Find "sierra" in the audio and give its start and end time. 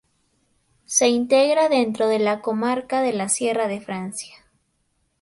3.29-3.67